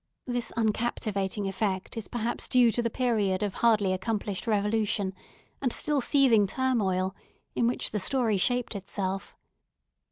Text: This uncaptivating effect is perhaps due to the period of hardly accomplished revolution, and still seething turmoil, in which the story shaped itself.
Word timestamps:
This 0.25 0.51
uncaptivating 0.57 1.47
effect 1.47 1.95
is 1.95 2.07
perhaps 2.07 2.47
due 2.47 2.71
to 2.71 2.81
the 2.81 2.89
period 2.89 3.43
of 3.43 3.53
hardly 3.53 3.93
accomplished 3.93 4.47
revolution, 4.47 5.13
and 5.61 5.71
still 5.71 6.01
seething 6.01 6.47
turmoil, 6.47 7.15
in 7.53 7.67
which 7.67 7.91
the 7.91 7.99
story 7.99 8.37
shaped 8.37 8.75
itself. 8.75 9.37